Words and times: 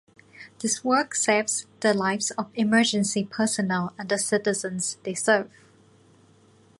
This 0.61 0.83
work 0.83 1.13
saves 1.13 1.67
the 1.81 1.93
lives 1.93 2.31
of 2.31 2.49
emergency 2.55 3.23
personnel 3.23 3.93
and 3.99 4.09
the 4.09 4.17
citizens 4.17 4.97
they 5.03 5.13
serve. 5.13 5.51